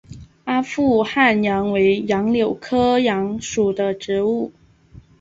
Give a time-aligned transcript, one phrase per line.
[0.45, 4.51] 阿富汗杨为杨柳科杨属的植物。